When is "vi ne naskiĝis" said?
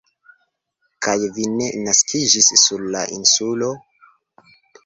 1.35-2.51